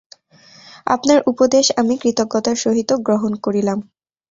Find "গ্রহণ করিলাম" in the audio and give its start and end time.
3.05-3.79